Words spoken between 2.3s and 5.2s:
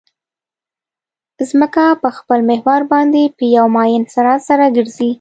محور باندې په یو معین سرعت سره ګرځي